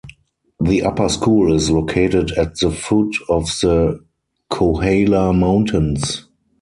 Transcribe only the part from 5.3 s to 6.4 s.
Mountains.